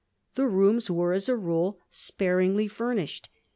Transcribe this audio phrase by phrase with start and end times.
[0.33, 3.27] The rooms were, as a rule, sparingly fur nished.